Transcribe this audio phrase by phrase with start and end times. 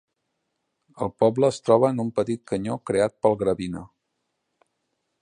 [1.07, 3.89] El poble es troba en un petit canyó creat pel Gravina.